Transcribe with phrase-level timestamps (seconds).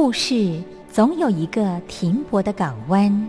[0.00, 3.28] 故事总有一个停泊的港湾。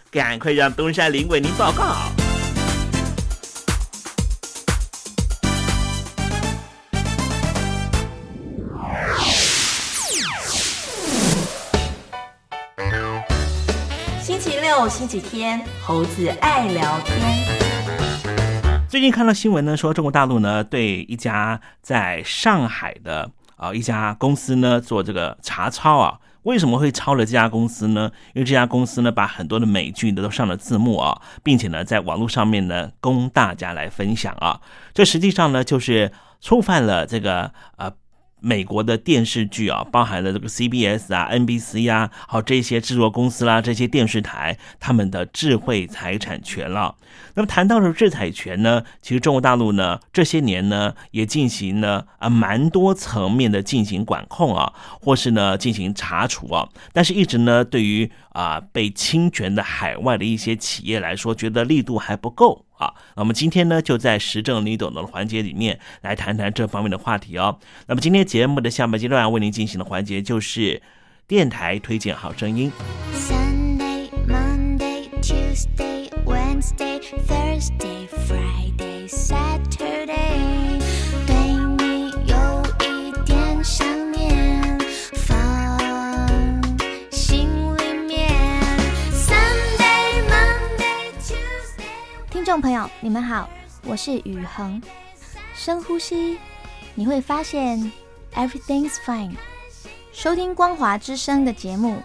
[0.11, 1.95] 赶快让东山林为您报告。
[14.21, 17.17] 星期六、星期天，猴子爱聊天。
[18.89, 26.19] 最近看到新闻呢，说中国大陆呢对一家在上海的啊一家公司呢做这个查抄啊。
[26.43, 28.11] 为什么会抄了这家公司呢？
[28.33, 34.61] 因为这家公司呢把很多的美剧呢都上了字幕啊，并且呢在网络上面呢供大家来分享啊。
[34.93, 37.91] 这实际上呢就是触犯了这个呃。
[38.41, 46.95] 美国的电视剧啊，包含了这个 CBS 啊、NBC 呀啊，好这些制作公司啦，这些电视台他们的智慧财产权了。
[47.35, 62.65] 那么谈到了智财权呢，其实中国大陆呢这些年呢也进行了啊蛮多层面的进行管控啊，或是呢进行查处啊，但是一直呢对于啊被侵权的海外的一些企业来说，觉得力度还不够。
[62.81, 67.59] 好，那么今天呢，就在时政你懂的环节里面来谈谈这方面的话题哦。
[67.85, 70.81] 那么今天节目的下半阶段为您进行的环节就是
[71.27, 72.71] 电台推荐好声音。
[73.13, 77.90] Sunday, Monday, Tuesday, Wednesday, Thursday,
[92.51, 93.49] 众朋友，你们好，
[93.85, 94.81] 我是宇恒。
[95.55, 96.37] 深呼吸，
[96.95, 97.89] 你会发现
[98.33, 99.37] everything's fine。
[100.11, 102.03] 收听光华之声的节目，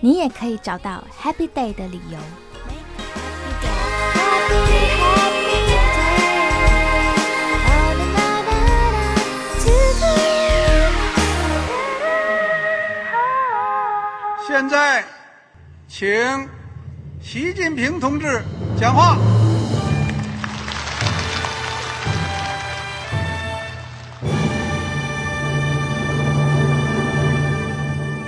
[0.00, 2.18] 你也可以找到 happy day 的理由。
[14.46, 15.02] 现在，
[15.88, 16.46] 请
[17.22, 18.42] 习近平同志
[18.78, 19.16] 讲话。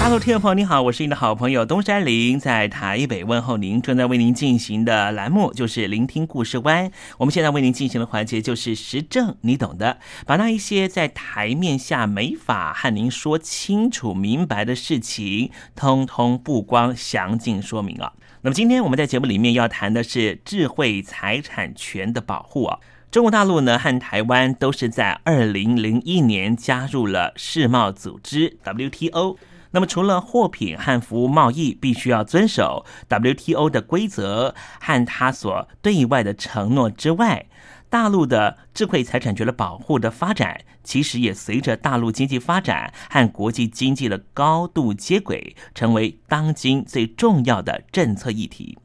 [0.00, 3.82] 大 Hello，听众朋友，你好，我是你的好朋友东山林，在台北问候您。
[3.82, 6.90] 正在为您进行的栏目就是聆听故事湾。
[7.18, 18.14] 我们现在为您进行的环节就是时政，你懂的，把那一些在台面下没法和您说清楚明白的事情，通通曝光，详尽说明啊。
[18.40, 22.78] 那么今天我们在节目里面要谈的是智慧财产权的保护啊。
[23.10, 29.36] 中国大陆呢和台湾都是在二零零一年加入了世贸组织 WTO。
[29.72, 37.46] 那么，除了货品和服务贸易必须要遵守 WTO 的规则和他所对外的承诺之外，
[37.88, 48.78] 大陆的智慧财产权的保护的发展，其实也随着大陆经济发展和国际经济的高度接轨，成为当今最重要的政策议题。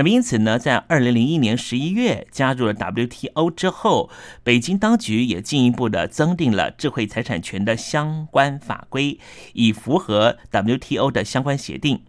[0.00, 4.08] 那么，因此呢，在二零零一年十一月加入了 WTO 之后，
[4.42, 9.20] 北京当局也进一步的增订了智慧财产权的相关法规，
[9.52, 12.00] 以符合 WTO 的相关协定。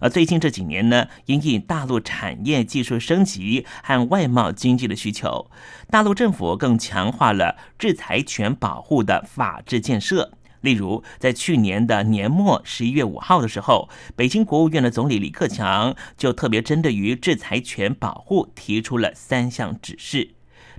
[0.00, 5.50] 而最近这几年呢，因应大陆产业技术升级和外贸经济的需求，
[5.90, 10.32] 大陆政府更强化了制裁权保护的法治建设。
[10.64, 20.30] 例如，在去年的年末十一月五号的时候，北京国务院的总理李克强就特别针对于制裁权保护提出了三项指示。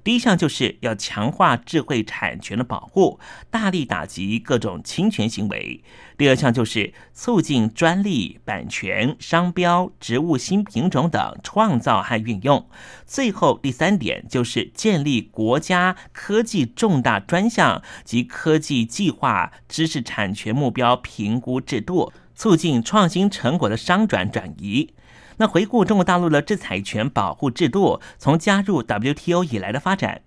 [0.03, 5.81] 第一项就是要强化智慧产权的保护，大力打击各种侵权行为；
[6.17, 12.67] 第二项就是促进专利、版权、商标、植物新品种等创造和运用；
[13.05, 24.93] 最后第三点就是建立国家科技重大专项及科技计划知识产权目标评估制度，促进创新成果的商转转移。
[25.37, 30.21] 那回顾中国大陆的制裁权保护制度，从加入 WTO 以来的发展，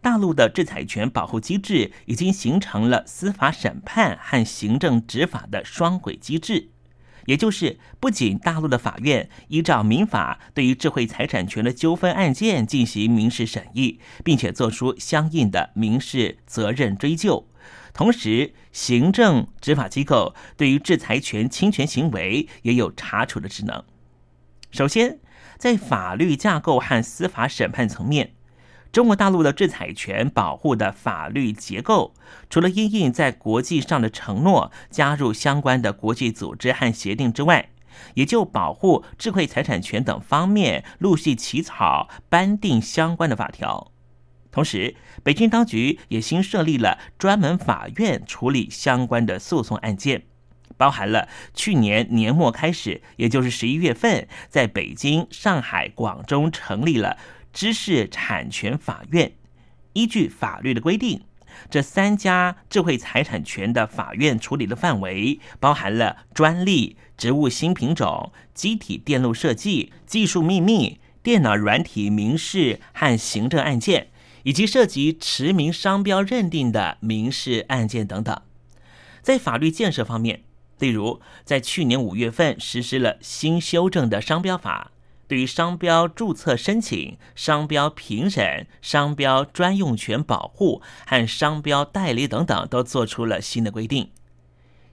[0.00, 6.70] 大陆的制裁权保护机制已经形成了司法审判和行政执法的双轨机制，
[7.26, 17.48] 也就是不仅大陆的法院依照民法对于智慧财产权的纠纷案件进行民事审议，并且做出相应的民事责任追究，
[17.92, 23.82] 同时行政执法机构对于制裁权侵权行为也有查处的职能。
[24.70, 25.20] 首先，
[25.56, 28.34] 在法律架构和司法审判层面，
[28.94, 32.14] 中国大陆的制裁权保护的法律结构，
[32.48, 37.70] 除了因应在国际上的承诺，加入相关的国际组织和协定之外，
[38.14, 43.90] 也就保护智慧财产权等方面陆续起草颁定相关的法条。
[44.52, 50.22] 同时，北京当局也新设立了专门法院处理相关的诉讼案件。
[50.76, 57.16] 包含了去年年末开始，也就是十一月份，在北京、上海、广州成立了
[57.54, 59.32] 知识产权法院。
[59.94, 61.22] 依据法律的规定，
[61.70, 74.08] 这三家智慧财产权的法院处理的范围，包含了专利、植物新品种、机体电路设计、技术秘密、电脑软体民事和行政案件，
[74.42, 78.36] 以及涉及驰名商标认定的民事案件等等。
[79.22, 80.42] 在法律建设方面，
[80.80, 84.90] 例如，在去年五月份实施了新修正的商标法，
[85.34, 94.12] 对于商标注册申请、商标评审、商标专用权保护和商标代理等等，都做出了新的规定。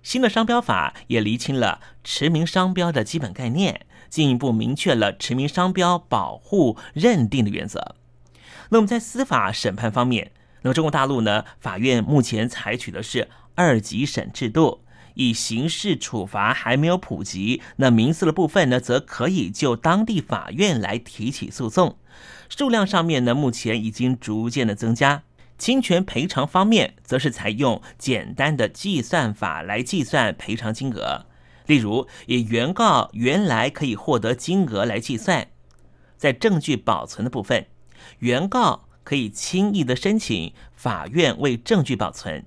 [0.02, 7.94] 新的商标法也厘清了驰名商标的基本概念，进一步明确了驰名商标保护认定的原则。
[8.70, 10.32] 那么，在司法审判方面，
[10.64, 14.84] 那么中国大陆呢，法院目前采取的是二级审制度。
[15.14, 21.98] 以刑事处罚还没有普及，那民事的部分呢，则可以就当地法院来提起诉讼。
[22.50, 25.24] 数量上面呢，目前已经逐渐的增加。
[25.58, 31.28] 侵权赔偿方面，则是采用简单的计算法来计算赔偿金额。
[31.68, 35.48] 例如，以原告原来可以获得金额来计算。
[36.18, 37.68] 在证据保存的部分，
[38.20, 42.44] 原告可以轻易的申请法院为证据保存。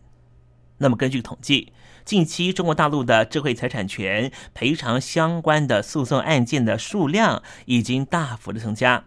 [0.78, 1.72] 那么根据统计。
[2.04, 9.04] 近期，中国大陆的智慧财产权赔偿相关的诉讼案件的数量已经大幅的增加，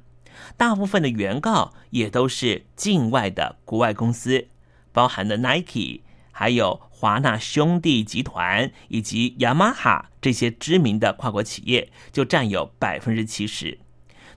[0.57, 4.47] 大部分的原告也都是境外的国外公司，
[4.91, 6.01] 包含了 Nike、
[6.31, 13.77] 还有华纳兄弟集团以及雅马哈这些知名的跨国企业，就占有百分之七十。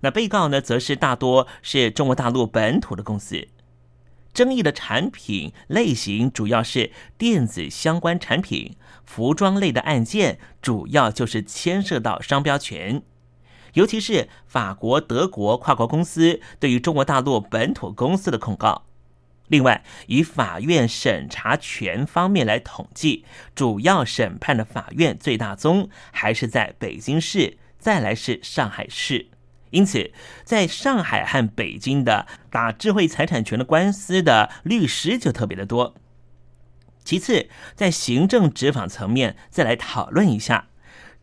[0.01, 3.49] 那被告呢，则是大多是中国大陆本土的公司。
[4.33, 13.03] 争议的产品类型主要是电子相关产品、服装类的案件，主要就是牵涉到商标权，
[13.75, 18.87] 尤其是法国、德国跨国公司对于中国大陆本土公司的控告。
[19.49, 29.27] 另外，以法院审查权方面来统计，主要审判的法院最大宗还是在北京市，再来是上海市。
[29.71, 30.13] 因此，
[30.45, 35.95] 在上海和北京的打智慧财产权的官司的律师就特别的多。
[37.05, 40.69] 其次，在行政执法层面，再来讨论一下，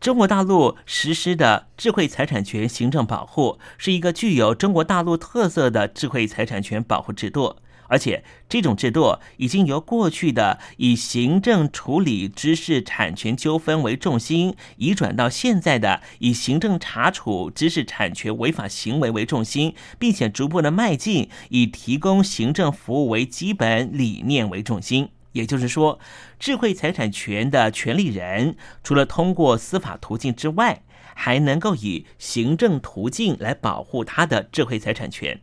[0.00, 7.56] 中国大陆实施的智慧财产权行政保护是一个具有中国大陆特色的智慧财产权保护制度。
[7.88, 25.08] 而且，这种制度已经由过去的以行政处理知识产权纠纷为重心，移转到现在的以行政查处知识产权违法行为为重心，并且逐步的迈进以提供行政服务为基本理念为重心。
[25.32, 25.98] 也就是说，
[26.38, 30.82] 智慧财产权的权利人，除了通过司法途径之外，
[31.14, 35.40] 还能够以行政途径来保护他的智慧财产权。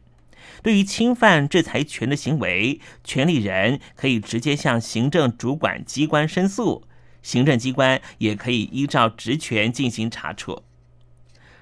[0.66, 6.88] 对于侵犯制裁权的行为，权利人可以直接向行政主管机关申诉，
[7.22, 10.64] 行政机关也可以依照职权进行查处。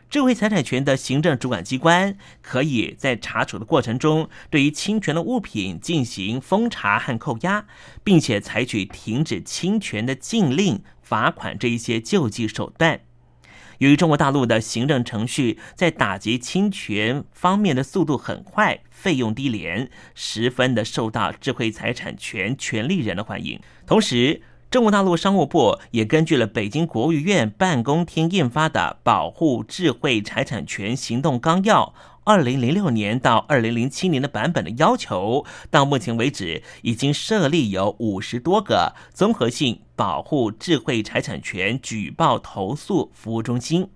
[0.09, 7.65] 智慧财产权的行政主管机关可以在查处的过程中，对于侵权的物品进行封查和扣押，
[8.05, 13.01] 并且采取停止侵权的禁令、罚款这一些救济手段。
[13.83, 23.59] 由于中国大陆的行政程序在打击侵权方面的速度很快，费用低廉，十分的受到智慧财产权权利人的欢迎。
[23.85, 31.93] 同时，中国大陆商务部也根据了北京国务院办公厅印发的《保护智慧财产权行动纲要》。
[32.25, 43.89] 二零零六年到二零零七年的版本的要求，到目前为止已经设立有五十多个综合性保护智慧财产权举报投诉服务中心。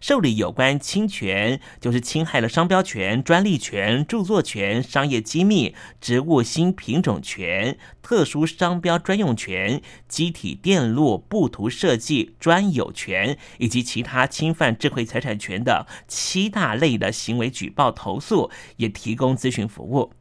[0.00, 20.12] 受理有关侵权，就是侵害了商标权、专利权、著作权、商业机密、植物新品种权、特殊商标专用权、机体电路布图设计专有权以及其他侵犯智慧财产权的七大类的行为举报投诉，也提供咨询服务。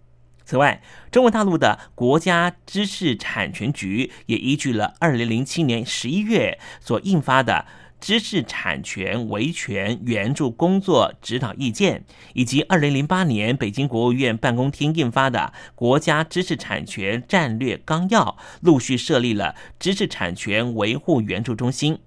[0.44, 7.68] 此外，中国大陆的国家知识产权局也依据了二零零七年十一月所印发的。
[8.00, 12.04] 知识产权维权援助工作指导意见，
[12.34, 22.00] 以及二零零八年北京国务院办公厅印发的《国家知识产权战略纲要》，陆续设立了知识产权维护援助中心。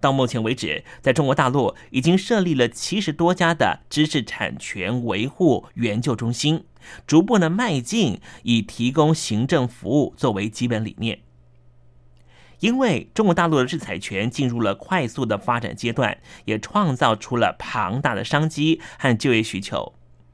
[0.00, 6.62] 到目前为止，在中国大陆已经设立了七十多家的知识产权维护援救中心，
[7.06, 11.23] 逐步的迈进以提供行政服务作为基本理念。
[12.64, 19.92] 因为中国大陆的制裁权进入了快速的发展阶段，也创造出了庞大的商机和就业需求。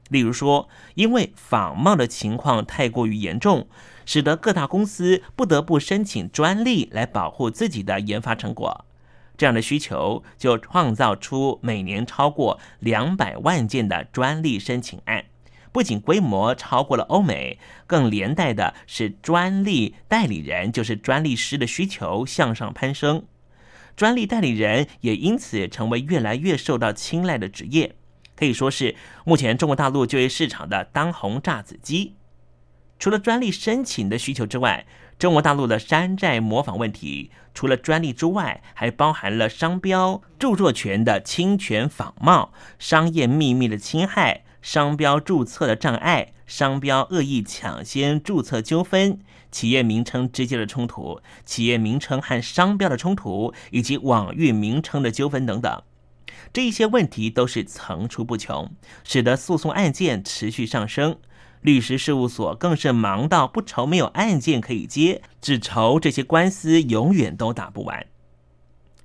[0.09, 3.67] 例如说，因为仿冒的情况太过于严重，
[4.05, 8.85] 使得各大公司不得不申请专利来保护自己的研发成果。
[9.35, 15.20] 这样的需求就创造出每年超过两百万件的专利申请案。
[15.71, 17.57] 不仅规模超过了欧美，
[17.87, 23.25] 更连带的是专利代理人，就是专利师的需求向上攀升，
[23.95, 27.95] 专利代理人也因此成为越来越受到青睐的职业，
[28.35, 32.15] 可以说是目前中国大陆就业市场的当红炸子鸡。
[32.99, 34.85] 除了专利申请的需求之外，
[35.17, 44.43] 中国大陆的山寨模仿问题，除了专利之外，还包含了商标、著作权的侵权仿冒、商业秘密的侵害。
[44.61, 49.19] 商标注册的障碍、商标恶意抢先注册纠纷、
[49.51, 55.81] 企业名称之间的冲突、企业名称和商标的冲突，以及网域名称的纠纷等等，
[56.53, 58.71] 这一些问题都是层出不穷，
[59.03, 61.17] 使得诉讼案件持续上升。
[61.61, 68.05] 律师事务所更是忙到不愁没有案件可以接，只愁这些官司永远都打不完。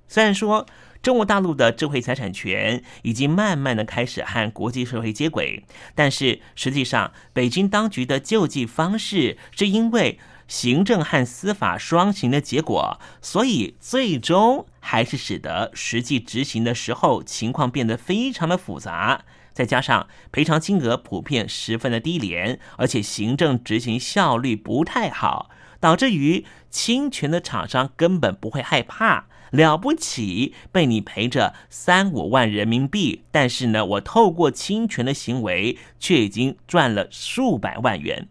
[0.07, 0.65] 虽然说。
[1.07, 5.63] 中国大陆的智慧财产权已经慢慢的开始和国际社会接轨，
[5.95, 19.23] 但是实际上，北京当局的救济方式是因为行政和司法双行的结果，所以最终还是使得实际执行的时候情况变得非常的复杂。
[19.53, 29.27] 再加上赔偿金额普遍十分的低廉，而且行政执行效率不太好，导致于侵权的厂商根本不会害怕。
[29.51, 38.27] 了不起，被你赔着三五万人民币，但是呢，我透过侵权的行为，却已经赚了数百万元。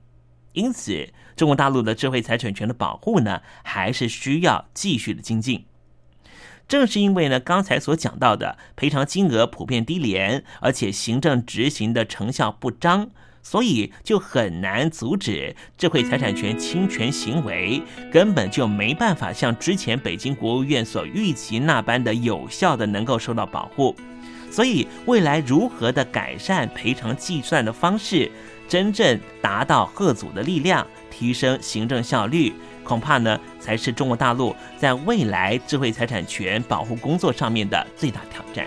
[0.53, 5.67] 因此，中国大陆的智慧财产权的保护呢，还是需要继续的精进。
[6.67, 13.11] 正是因为呢，刚才所讲到的赔偿金额普遍低廉，而且行政执行的成效不彰，
[13.49, 17.81] 所以就很难阻止智慧财产权侵权行为，
[18.11, 23.95] 根本就没办法像之前北京国务院所预期那般的有效的能够受到保护。
[24.51, 28.29] 所以未来如何的改善赔偿计算的方式，
[28.69, 38.67] 真正达到贺阻的力量，提升行政效率，恐怕呢才是中国大陆在未来智慧财产权保护工作上面的最大挑战。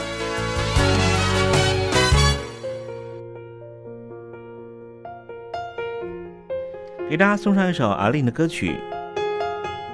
[7.11, 8.79] 给大家送上一首阿令的歌曲，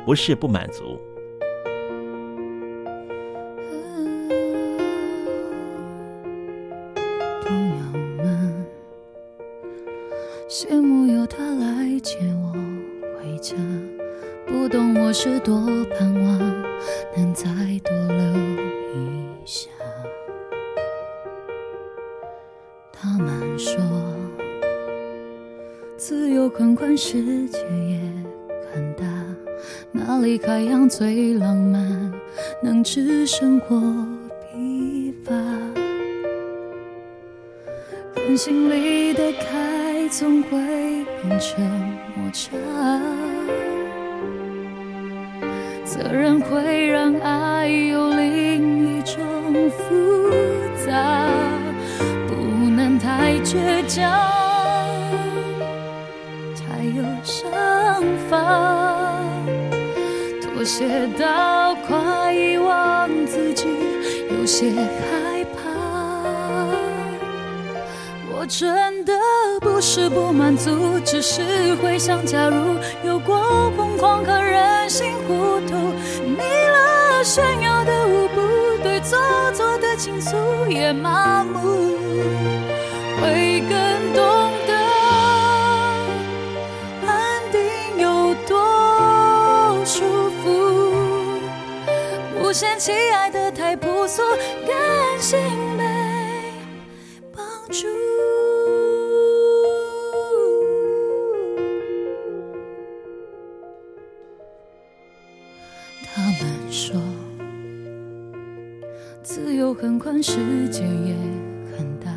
[0.06, 1.02] 不是不满足。
[7.44, 8.66] 朋友们
[10.48, 12.54] 羡慕有他来接我
[13.20, 13.56] 回家，
[14.46, 15.60] 不懂我是多
[15.98, 16.38] 盼望
[17.16, 17.50] 能再
[17.84, 18.24] 多留
[18.94, 19.72] 一下。
[22.92, 24.17] 他们说。
[26.10, 28.00] 自由宽宽，世界也
[28.74, 29.04] 很大，
[29.92, 32.14] 哪里海洋最浪漫，
[32.64, 33.78] 能使生活
[34.54, 35.36] 疲乏？
[38.16, 40.58] 感情里的开，总会
[41.22, 41.62] 变成
[42.16, 42.56] 摩擦，
[45.84, 50.32] 责任会让爱有另一种复
[50.86, 51.30] 杂，
[52.30, 52.34] 不
[52.70, 54.47] 能太倔强。
[60.78, 63.66] 妥协到快遗忘自己，
[64.30, 65.58] 有些害怕。
[68.32, 69.14] 我真的
[69.60, 75.74] 不是不满足，只是会想，假如有过疯狂和任性糊涂，
[76.24, 79.18] 腻了炫耀的舞步，对做
[79.54, 80.38] 作的倾诉
[80.70, 81.97] 也麻木，
[92.58, 94.24] 嫌弃爱的太朴素，
[94.66, 95.38] 感性
[95.78, 95.84] 没
[97.32, 97.86] 帮助。
[106.04, 107.00] 他们说，
[109.22, 111.16] 自由很宽，世界也
[111.78, 112.12] 很大，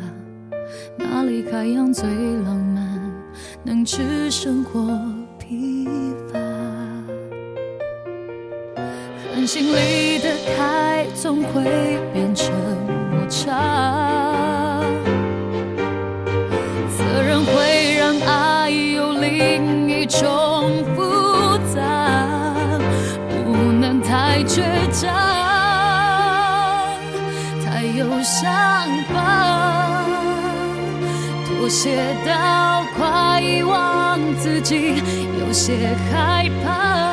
[0.97, 2.99] 哪里海洋最浪漫，
[3.63, 4.79] 能吃生活
[9.53, 11.61] 心里的开，总会
[12.13, 12.49] 变成
[13.11, 14.79] 摩擦。
[16.97, 21.81] 责任会让爱有另一种复杂，
[23.43, 25.13] 不能太倔强，
[27.65, 28.49] 太有想
[29.11, 30.05] 法。
[31.45, 35.03] 妥协到快遗忘自己，
[35.41, 37.10] 有些害怕。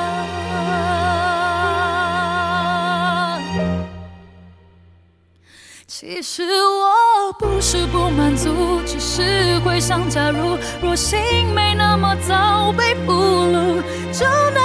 [6.38, 11.18] 是我不是不满足，只是会想，假如若心
[11.52, 14.24] 没那么早被俘虏，就
[14.54, 14.62] 能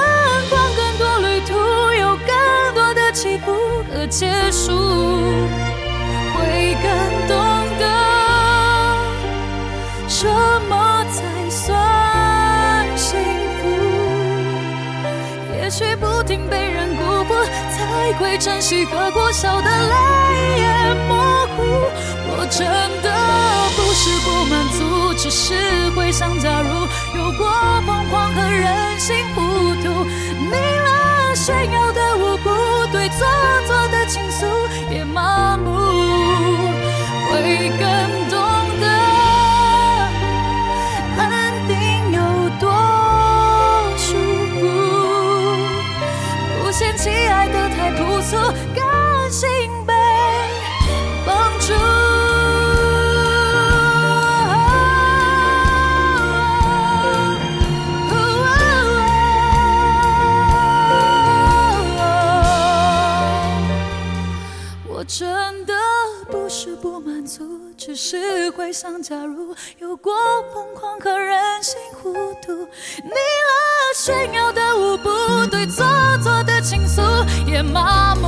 [0.51, 1.55] 逛更多旅途，
[1.99, 3.51] 有更多的起伏
[3.91, 4.71] 和结束，
[6.35, 6.87] 会更
[7.27, 7.35] 懂
[7.79, 7.85] 得
[10.07, 10.27] 什
[10.69, 13.17] 么才算幸
[13.57, 13.65] 福。
[15.57, 16.92] 也许不停被人
[17.93, 19.95] 才会珍惜和过笑的泪
[20.57, 21.15] 也模
[21.55, 21.61] 糊。
[22.35, 22.65] 我真
[23.03, 23.07] 的
[23.75, 25.53] 不是不满足，只是
[25.91, 26.69] 会想，假如
[27.15, 27.47] 有过
[27.85, 29.41] 疯狂和任性糊
[29.83, 30.03] 涂，
[30.39, 32.49] 你了炫耀的无辜，
[32.91, 33.27] 对做
[33.67, 34.47] 作的倾诉
[34.91, 35.69] 也麻木，
[68.73, 70.11] 想，假如有过
[70.51, 72.51] 疯狂和任性糊涂，
[73.03, 75.09] 你了炫耀的舞步，
[75.51, 75.85] 对错
[76.23, 77.01] 错的倾诉
[77.45, 78.27] 也麻木，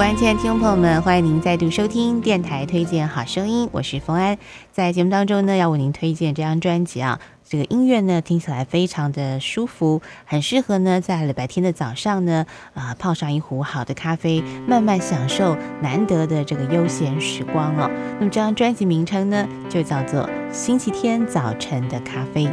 [0.00, 4.38] 安，亲爱的听众朋友们，欢迎您再度收听电台推荐好声音，我是冯安。
[4.72, 17.90] 在节目当中呢，要为您推荐这张专辑啊，这个音乐呢听起来非常的舒服，很适合呢在礼拜天的早上呢，啊、泡上一壶好的咖啡，慢慢享受难得的这个悠闲时光哦。
[18.18, 22.46] 那么这张专辑名称呢，就叫做《星期天早晨的咖啡》。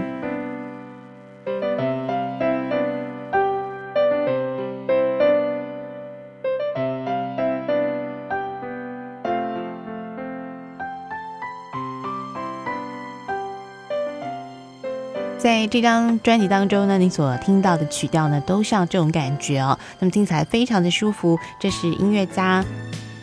[15.47, 19.79] 在这张专辑当中呢，你所听到的曲调呢，都像这种感觉哦。
[19.97, 21.39] 那么听起来非常的舒服。
[21.57, 22.65] 这是音乐家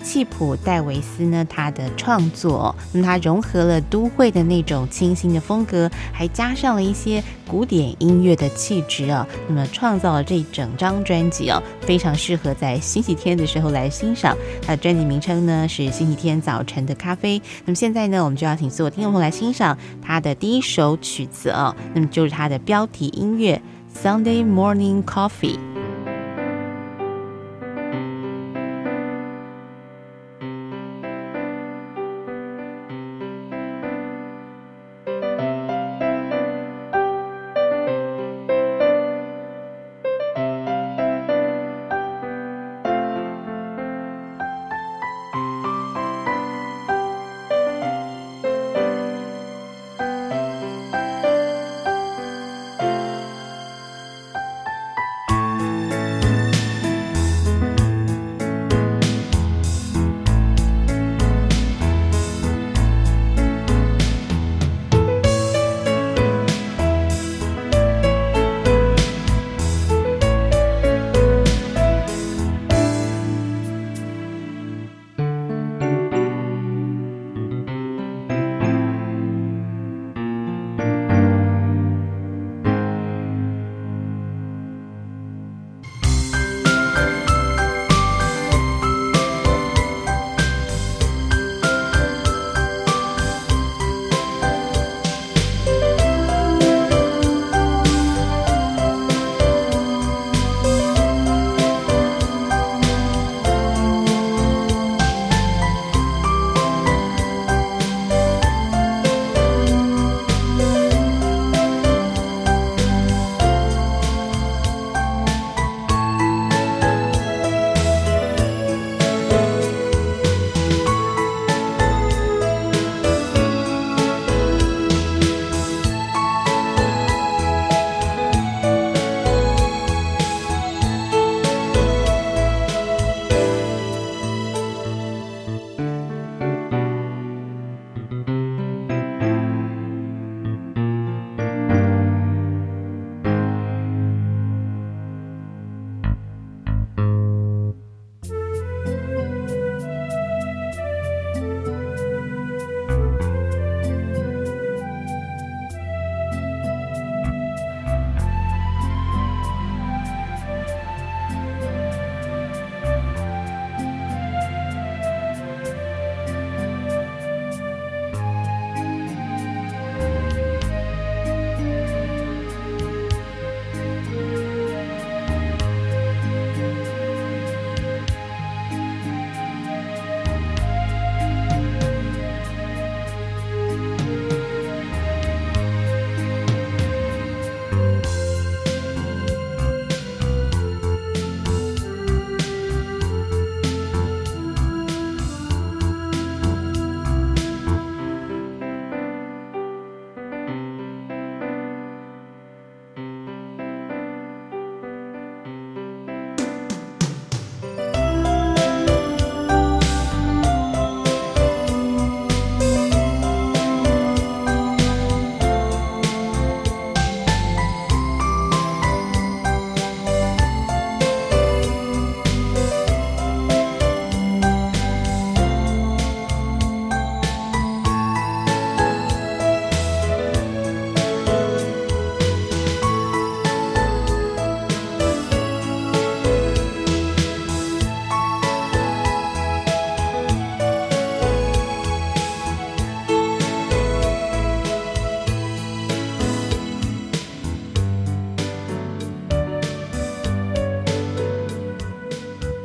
[0.04, 9.26] 契普戴维斯呢他的创作，那么他融合了都会的那种清新的风格，还加上了一些古典音乐的气质啊。
[9.48, 14.36] 那么创造了这整张专辑哦，非常适合在星期天的时候来欣赏。
[14.60, 17.40] 他的专辑名称呢是《星期天早晨的咖啡》。
[17.64, 23.60] 那么现在呢，我们就要请所有听众朋友来欣赏他的第一首曲子哦，那么就是他的标题音乐
[24.06, 25.56] 《Sunday Morning Coffee》。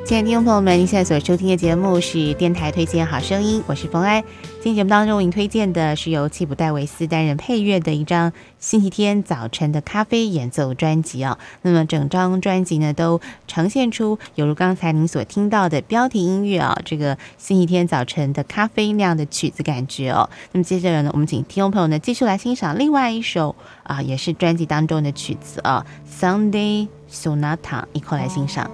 [0.10, 4.24] 亲爱的听众朋友们，您现在所收听的节目是电台推荐好声音，我是冯安。
[4.60, 11.38] 今天节目当中，为您推荐的是由齐普戴维斯担任配乐的一张星期天早晨的咖啡演奏专辑哦。
[11.62, 20.28] 那么整张专辑呢，都呈现出犹如刚才您所听到的标题音乐啊，这个星期天早晨的咖啡那样的曲子感觉哦。
[20.54, 25.86] 那么接下来呢，我们请听众朋友呢继续来欣赏另外一首啊，也是专辑当中的曲子啊，
[26.20, 27.60] 《Sunday Sonata》，
[27.94, 28.72] 一块来欣赏。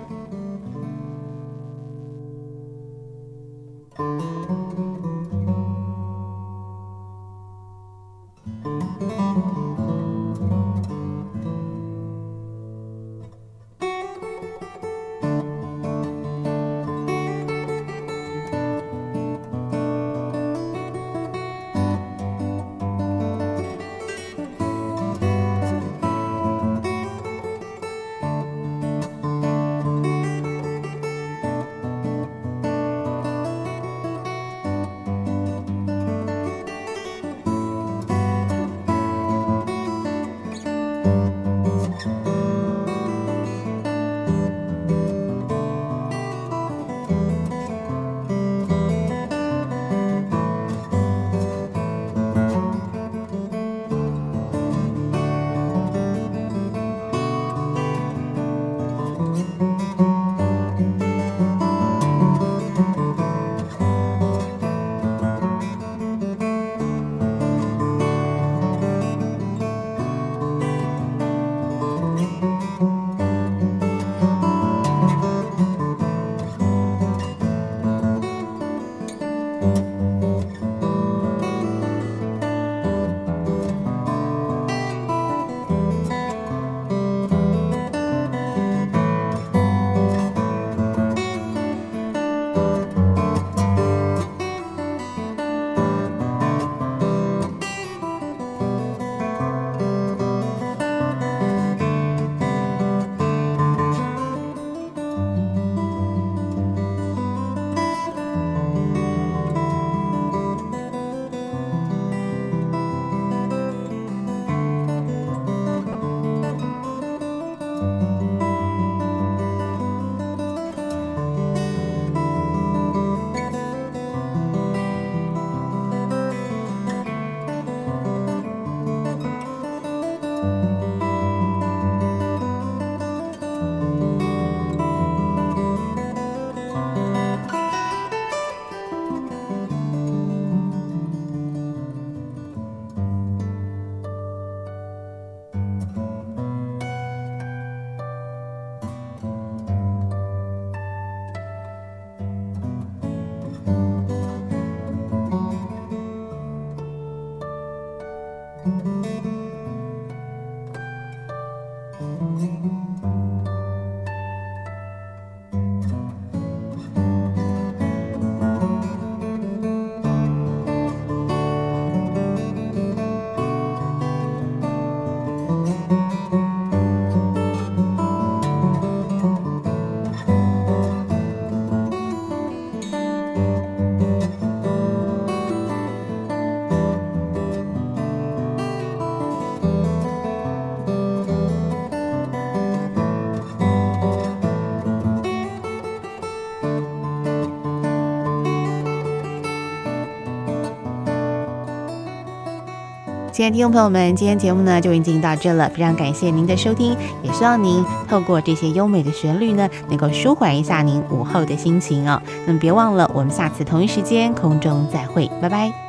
[203.35, 212.21] 亲爱的听众朋友们，今天节目呢就已经到这了，非常感谢您的收听，也希望您透过这些优美的旋律呢，能够舒缓一下您午后的心情哦。
[212.47, 215.84] 那么别忘了，我们下次同一时间空中再会，拜拜。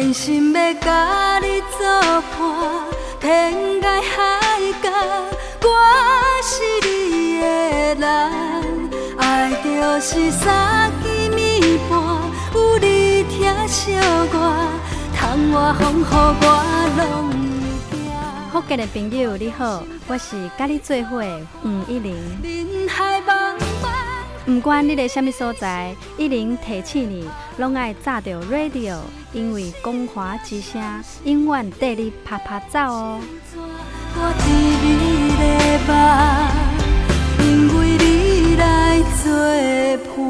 [0.00, 1.86] 坚心要甲你作
[2.32, 2.40] 伴，
[3.20, 4.18] 天涯海
[4.82, 4.88] 角，
[5.60, 5.68] 我
[6.42, 7.44] 是你的
[7.96, 8.08] 人。
[9.18, 12.00] 爱就是三更暝半，
[12.54, 13.92] 有你疼惜
[14.32, 14.34] 我，
[15.14, 16.44] 窗外风雨我
[16.96, 17.28] 拢
[17.90, 18.00] 会惊。
[18.50, 22.16] 福建的朋友你好，我是甲你做伙的黄一玲。
[24.50, 27.24] 不管你在什么所在，一零提醒你，
[27.58, 28.96] 拢爱炸着 radio，
[29.32, 30.82] 因为光华之声
[31.22, 33.20] 永远带你啪啪走哦。
[34.12, 34.50] 我知
[34.82, 35.44] 你的
[35.86, 35.94] 梦，
[37.46, 37.48] 因
[37.78, 39.30] 为你来作
[40.16, 40.29] 伴。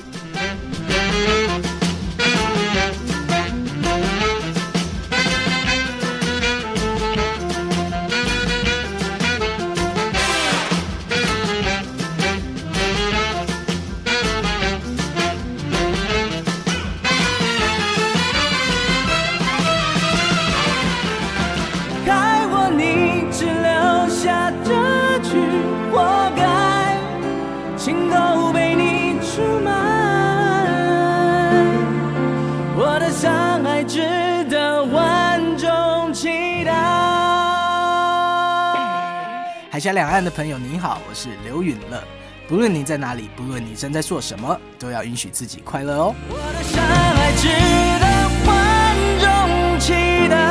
[40.11, 42.03] 岸的朋友，你好，我是刘允乐。
[42.45, 46.13] 不论你在哪里，不论你正在做什么，都要允许自己快乐哦。
[46.27, 47.47] 我的伤害值
[48.01, 48.05] 得
[48.45, 48.51] 万
[49.21, 49.93] 众期
[50.27, 50.50] 待。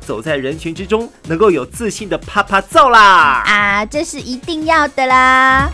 [0.00, 3.42] 走在人群之中，能够有自信的啪啪照啦！
[3.46, 5.70] 啊，这是一定要的啦！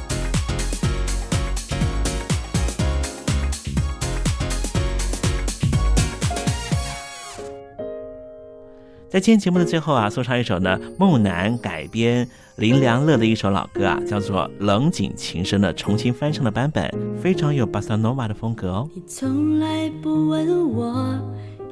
[9.08, 18.90] 在今天节目的最后啊，送上一首呢梦楠改编林良乐的一首老歌啊，叫做《冷井情深》的重新翻唱的版本，非常有巴萨诺瓦的风格哦。
[18.94, 21.18] 你从来不问我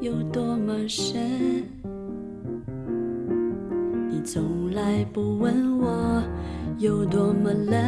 [0.01, 1.94] 有多么深，你
[4.25, 6.23] 从来不问我
[6.79, 7.79] 有多么冷，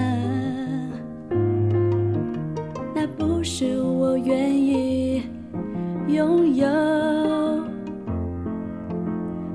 [2.95, 5.23] 那不是我愿意
[6.09, 6.69] 拥有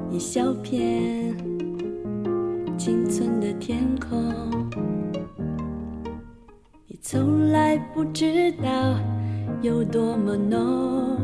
[0.10, 1.36] 一小片
[2.76, 4.20] 仅存的天空。
[6.88, 8.98] 你从来不知道
[9.62, 11.16] 有多么浓，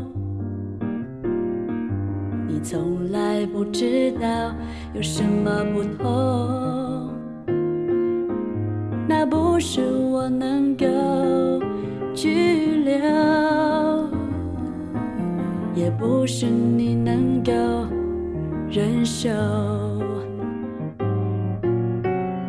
[2.48, 4.26] 你从来不知道
[4.94, 7.14] 有什么不同。
[9.06, 10.86] 那不是我能够
[12.14, 12.98] 拘留，
[15.74, 17.52] 也不是你能够
[18.70, 19.28] 忍受。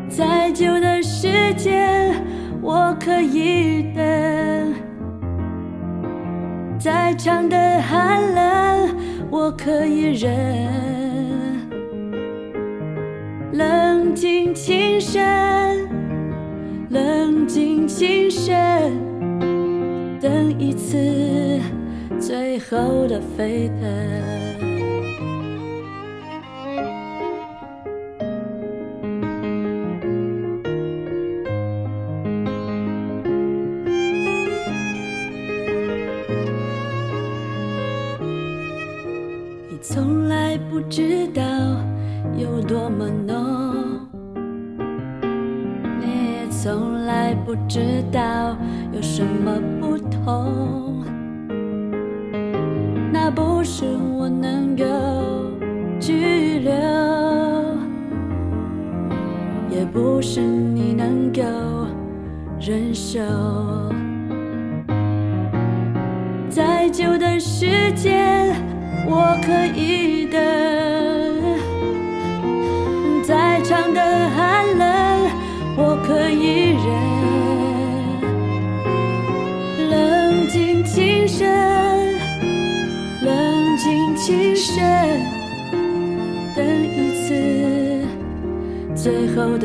[0.07, 2.13] 再久的时间，
[2.61, 4.73] 我可以等；
[6.79, 8.95] 再长的寒冷，
[9.29, 10.33] 我可以忍。
[13.51, 15.21] 冷静情深，
[16.89, 18.93] 冷静情深，
[20.21, 20.97] 等一次
[22.17, 24.48] 最后的沸腾。
[48.99, 51.05] 有什么不同。
[53.13, 54.83] 那不是我能够
[56.01, 56.73] 拘留，
[59.69, 61.41] 也不是你能够
[62.59, 63.21] 忍受。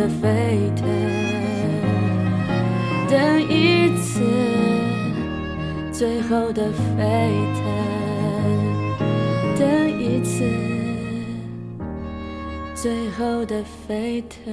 [0.04, 0.86] 的沸腾，
[3.08, 4.20] 等一次。
[5.90, 7.64] 最后的沸腾，
[9.58, 9.64] 等
[9.98, 10.44] 一次，
[12.74, 14.52] 最后的沸腾。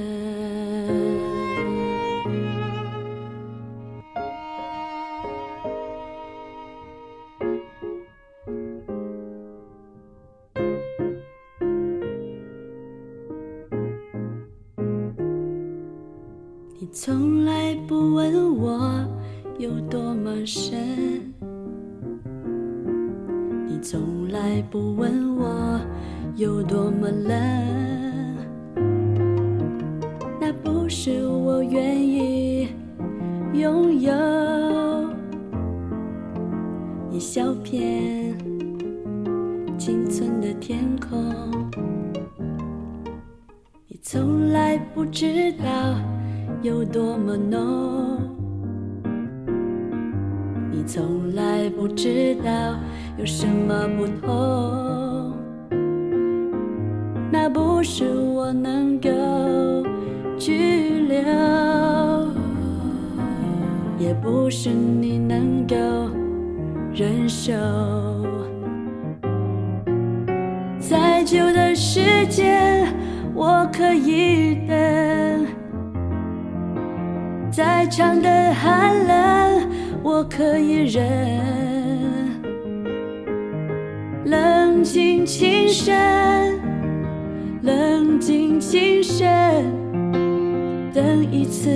[91.11, 91.69] 等一次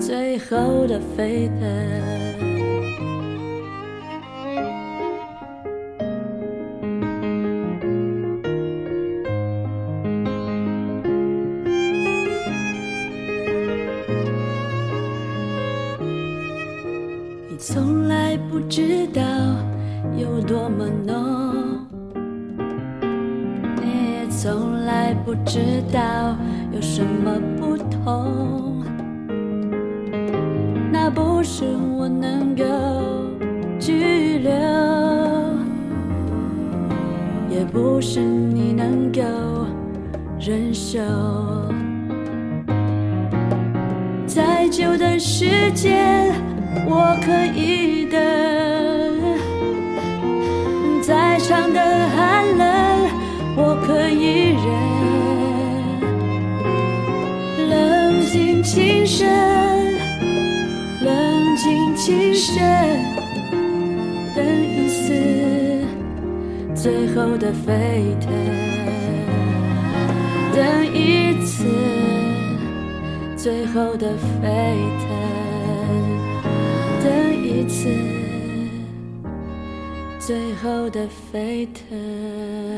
[0.00, 1.62] 最后的沸腾。
[17.48, 19.22] 你从来不知道。
[20.16, 21.86] 有多么浓，
[23.76, 25.60] 你也从来不知
[25.92, 26.36] 道
[26.72, 27.38] 有什么
[38.10, 39.20] 是你能够
[40.40, 40.98] 忍受。
[44.26, 46.32] 再久的时间，
[46.86, 48.18] 我可以等。
[51.02, 53.10] 再长的寒冷，
[53.58, 54.66] 我可以忍。
[57.68, 59.28] 冷静轻声，
[67.38, 68.30] 的沸腾，
[70.52, 71.64] 等一次
[73.36, 74.12] 最后的
[74.42, 74.48] 沸
[74.98, 75.06] 腾，
[77.04, 77.08] 等
[77.42, 77.88] 一次。
[80.18, 82.77] 最后的沸腾。